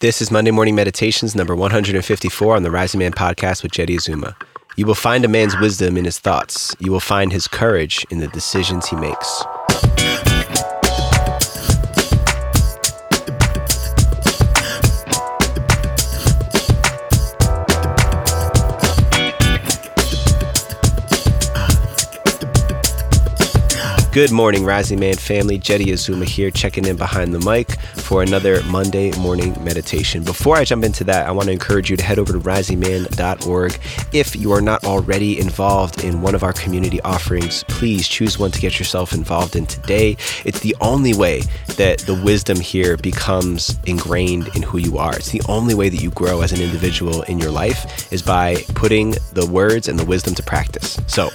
[0.00, 4.34] This is Monday Morning Meditations number 154 on the Rising Man podcast with Jeddy Azuma.
[4.74, 6.74] You will find a man's wisdom in his thoughts.
[6.78, 9.44] You will find his courage in the decisions he makes.
[24.12, 25.56] Good morning, Rising Man family.
[25.56, 30.24] Jeddy Azuma here, checking in behind the mic for another Monday morning meditation.
[30.24, 33.78] Before I jump into that, I want to encourage you to head over to risingman.org.
[34.12, 38.50] If you are not already involved in one of our community offerings, please choose one
[38.50, 40.16] to get yourself involved in today.
[40.44, 41.42] It's the only way
[41.76, 45.14] that the wisdom here becomes ingrained in who you are.
[45.14, 48.56] It's the only way that you grow as an individual in your life is by
[48.74, 50.98] putting the words and the wisdom to practice.
[51.06, 51.28] So,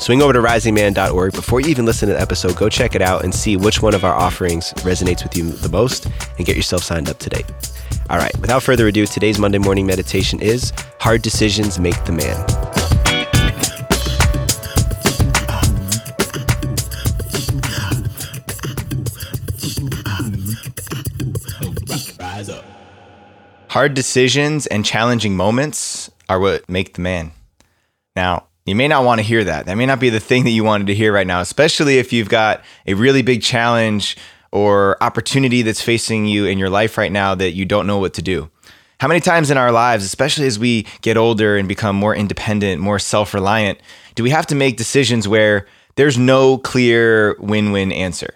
[0.00, 3.24] swing over to risingman.org before you even listen to the episode, go check it out
[3.24, 6.06] and see which one of our offerings resonates with you the most
[6.38, 7.42] and get yourself signed up today.
[8.08, 12.72] All right, without further ado, today's Monday morning meditation is Hard Decisions Make the Man.
[23.68, 27.32] Hard decisions and challenging moments are what make the man.
[28.14, 29.66] Now, you may not want to hear that.
[29.66, 32.12] That may not be the thing that you wanted to hear right now, especially if
[32.12, 34.16] you've got a really big challenge
[34.52, 38.14] or opportunity that's facing you in your life right now that you don't know what
[38.14, 38.50] to do.
[39.00, 42.80] How many times in our lives, especially as we get older and become more independent,
[42.80, 43.80] more self reliant,
[44.14, 48.34] do we have to make decisions where there's no clear win win answer?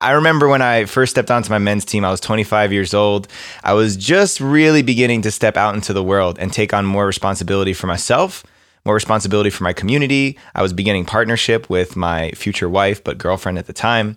[0.00, 3.28] I remember when I first stepped onto my men's team, I was 25 years old.
[3.64, 7.06] I was just really beginning to step out into the world and take on more
[7.06, 8.44] responsibility for myself
[8.86, 10.38] more responsibility for my community.
[10.54, 14.16] I was beginning partnership with my future wife, but girlfriend at the time.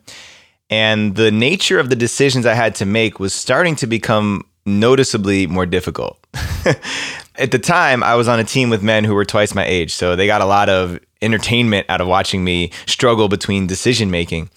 [0.70, 5.47] And the nature of the decisions I had to make was starting to become noticeably
[5.47, 6.20] more difficult.
[7.36, 9.94] at the time, I was on a team with men who were twice my age.
[9.94, 14.50] So they got a lot of entertainment out of watching me struggle between decision making.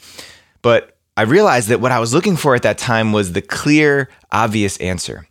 [0.61, 4.09] But I realized that what I was looking for at that time was the clear,
[4.31, 5.27] obvious answer.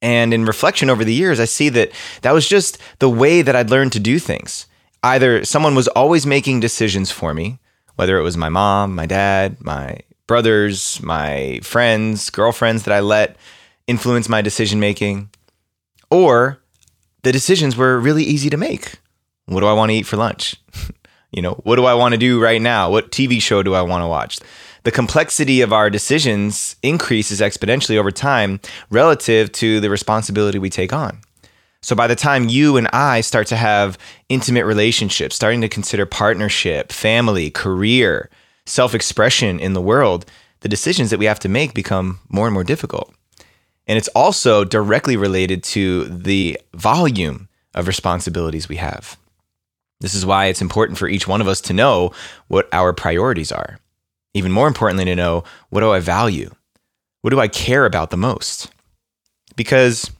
[0.00, 1.90] And in reflection over the years, I see that
[2.22, 4.66] that was just the way that I'd learned to do things.
[5.02, 7.58] Either someone was always making decisions for me,
[7.96, 13.36] whether it was my mom, my dad, my brothers, my friends, girlfriends that I let
[13.86, 15.30] influence my decision making,
[16.10, 16.60] or
[17.22, 18.94] the decisions were really easy to make.
[19.46, 20.56] What do I want to eat for lunch?
[21.32, 22.90] you know, what do I want to do right now?
[22.90, 24.38] What TV show do I want to watch?
[24.84, 30.92] The complexity of our decisions increases exponentially over time relative to the responsibility we take
[30.92, 31.20] on.
[31.82, 36.06] So by the time you and I start to have intimate relationships, starting to consider
[36.06, 38.30] partnership, family, career,
[38.66, 40.26] self expression in the world,
[40.60, 43.14] the decisions that we have to make become more and more difficult.
[43.86, 49.16] And it's also directly related to the volume of responsibilities we have.
[50.00, 52.12] This is why it's important for each one of us to know
[52.48, 53.78] what our priorities are
[54.38, 56.50] even more importantly, to know what do I value?
[57.22, 58.70] What do I care about the most?
[59.56, 60.10] Because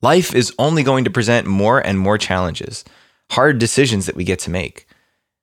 [0.00, 2.84] life is only going to present more and more challenges,
[3.30, 4.86] hard decisions that we get to make.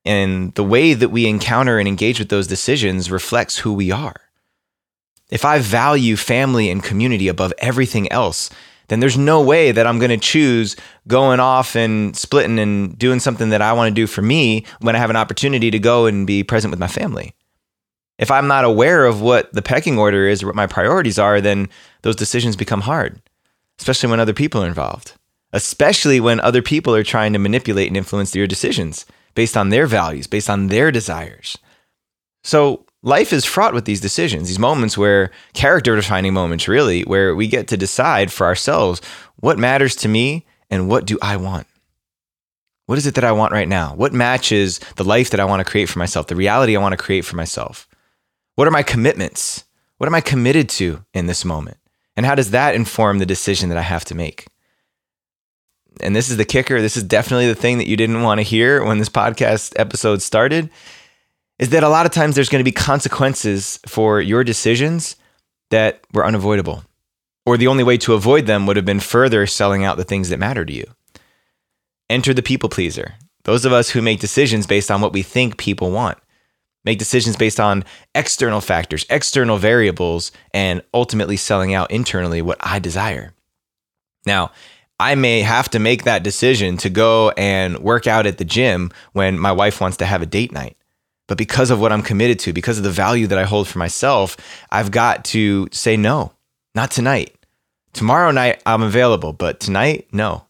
[0.06, 4.16] And the way that we encounter and engage with those decisions reflects who we are.
[5.30, 8.50] If I value family and community above everything else,
[8.88, 10.76] then there's no way that I'm going to choose
[11.08, 14.96] going off and splitting and doing something that I want to do for me when
[14.96, 17.34] I have an opportunity to go and be present with my family
[18.22, 21.42] if I'm not aware of what the pecking order is or what my priorities are,
[21.42, 21.68] then
[22.04, 23.20] those decisions become hard,
[23.80, 25.14] especially when other people are involved,
[25.54, 29.88] especially when other people are trying to manipulate and influence your decisions based on their
[29.88, 31.58] values, based on their desires.
[32.44, 37.36] So, life is fraught with these decisions, these moments where character defining moments, really, where
[37.36, 39.02] we get to decide for ourselves
[39.38, 41.66] what matters to me and what do I want.
[42.86, 43.96] What is it that I want right now?
[43.96, 46.94] What matches the life that I want to create for myself, the reality I want
[46.94, 47.88] to create for myself?
[48.56, 49.66] What are my commitments?
[49.98, 51.78] What am I committed to in this moment?
[52.16, 54.48] And how does that inform the decision that I have to make?
[56.02, 56.82] And this is the kicker.
[56.82, 60.22] This is definitely the thing that you didn't want to hear when this podcast episode
[60.22, 60.70] started
[61.60, 65.16] is that a lot of times there's going to be consequences for your decisions
[65.70, 66.84] that were unavoidable.
[67.46, 70.30] Or the only way to avoid them would have been further selling out the things
[70.30, 70.86] that matter to you.
[72.10, 73.16] Enter the people pleaser.
[73.44, 76.18] Those of us who make decisions based on what we think people want
[76.84, 77.84] make decisions based on
[78.16, 83.34] external factors, external variables, and ultimately selling out internally what I desire.
[84.26, 84.52] Now,
[85.00, 88.92] I may have to make that decision to go and work out at the gym
[89.14, 90.78] when my wife wants to have a date night.
[91.28, 93.80] But because of what I'm committed to, because of the value that I hold for
[93.80, 94.38] myself,
[94.70, 96.34] I've got to say no,
[96.76, 97.36] not tonight.
[97.94, 100.46] Tomorrow night, I'm available, but tonight, no.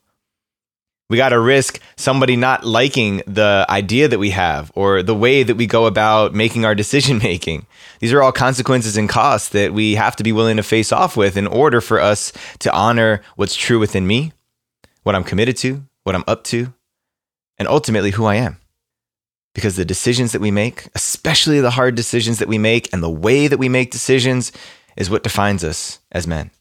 [1.12, 5.44] We got to risk somebody not liking the idea that we have or the way
[5.44, 7.66] that we go about making our decision making.
[8.00, 11.18] These are all consequences and costs that we have to be willing to face off
[11.18, 14.32] with in order for us to honor what's true within me,
[15.04, 16.74] what I'm committed to, what I'm up to,
[17.58, 18.56] and ultimately who I am.
[19.54, 23.10] Because the decisions that we make, especially the hard decisions that we make and the
[23.10, 24.54] way that we make decisions,
[24.96, 26.52] is what defines us as men.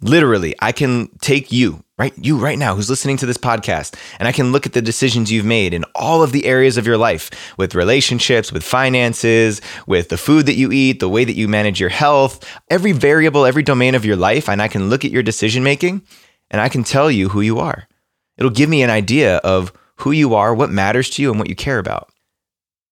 [0.00, 2.14] Literally, I can take you, right?
[2.16, 5.32] You right now who's listening to this podcast, and I can look at the decisions
[5.32, 10.08] you've made in all of the areas of your life with relationships, with finances, with
[10.08, 13.64] the food that you eat, the way that you manage your health, every variable, every
[13.64, 14.48] domain of your life.
[14.48, 16.02] And I can look at your decision making
[16.50, 17.88] and I can tell you who you are.
[18.36, 21.48] It'll give me an idea of who you are, what matters to you, and what
[21.48, 22.10] you care about.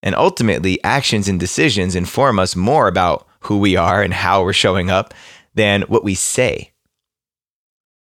[0.02, 4.52] And ultimately, actions and decisions inform us more about who we are and how we're
[4.52, 5.14] showing up
[5.54, 6.72] than what we say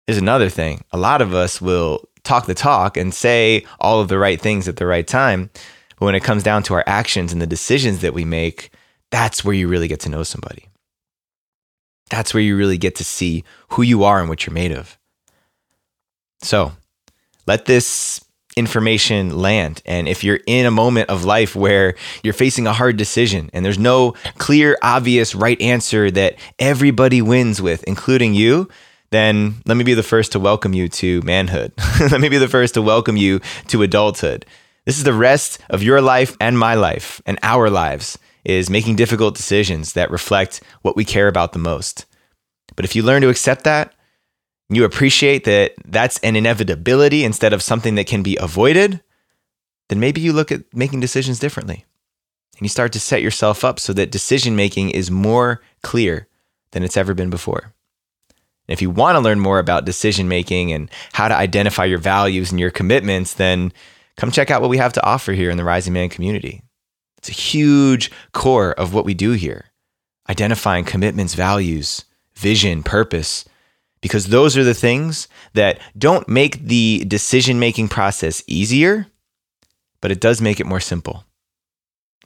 [0.09, 0.83] is another thing.
[0.91, 4.67] A lot of us will talk the talk and say all of the right things
[4.67, 5.51] at the right time.
[5.99, 8.71] But when it comes down to our actions and the decisions that we make,
[9.11, 10.69] that's where you really get to know somebody.
[12.11, 14.99] That's where you really get to see who you are and what you're made of.
[16.41, 16.73] So
[17.47, 18.25] let this
[18.57, 19.83] information land.
[19.85, 23.65] And if you're in a moment of life where you're facing a hard decision and
[23.65, 28.69] there's no clear, obvious right answer that everybody wins with, including you,
[29.11, 31.73] then let me be the first to welcome you to manhood.
[32.01, 34.45] let me be the first to welcome you to adulthood.
[34.85, 38.97] This is the rest of your life and my life and our lives is making
[38.97, 42.07] difficult decisions that reflect what we care about the most.
[42.77, 43.95] But if you learn to accept that,
[44.71, 49.03] you appreciate that that's an inevitability instead of something that can be avoided,
[49.89, 51.85] then maybe you look at making decisions differently.
[52.57, 56.29] And you start to set yourself up so that decision making is more clear
[56.73, 57.73] than it's ever been before.
[58.69, 62.51] If you want to learn more about decision making and how to identify your values
[62.51, 63.73] and your commitments, then
[64.17, 66.63] come check out what we have to offer here in the Rising Man community.
[67.17, 69.67] It's a huge core of what we do here
[70.31, 72.05] identifying commitments, values,
[72.35, 73.47] vision, purpose,
[74.03, 79.07] because those are the things that don't make the decision making process easier,
[80.03, 81.25] but it does make it more simple.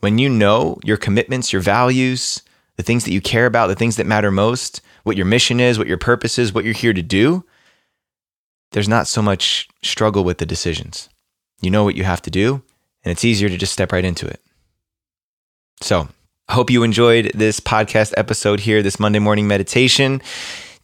[0.01, 2.43] When you know your commitments, your values,
[2.77, 5.79] the things that you care about, the things that matter most, what your mission is,
[5.79, 7.45] what your purpose is, what you're here to do,
[8.73, 11.09] there's not so much struggle with the decisions.
[11.61, 12.63] You know what you have to do,
[13.05, 14.41] and it's easier to just step right into it.
[15.81, 16.09] So,
[16.49, 20.21] I hope you enjoyed this podcast episode here, this Monday morning meditation.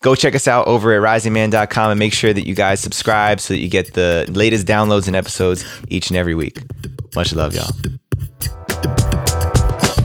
[0.00, 3.54] Go check us out over at risingman.com and make sure that you guys subscribe so
[3.54, 6.62] that you get the latest downloads and episodes each and every week.
[7.16, 7.70] Much love, y'all.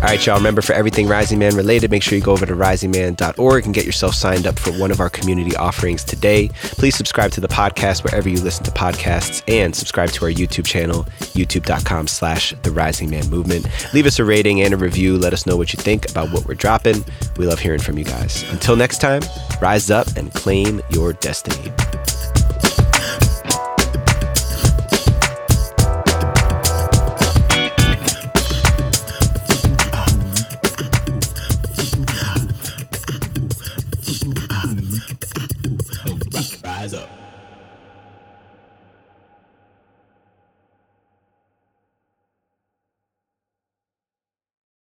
[0.03, 0.35] All right, y'all.
[0.35, 3.85] Remember, for everything Rising Man related, make sure you go over to risingman.org and get
[3.85, 6.49] yourself signed up for one of our community offerings today.
[6.61, 10.65] Please subscribe to the podcast wherever you listen to podcasts and subscribe to our YouTube
[10.65, 11.03] channel,
[11.37, 13.65] youtube.com slash the Rising Man Movement.
[13.93, 15.17] Leave us a rating and a review.
[15.17, 17.05] Let us know what you think about what we're dropping.
[17.37, 18.43] We love hearing from you guys.
[18.51, 19.21] Until next time,
[19.61, 21.71] rise up and claim your destiny.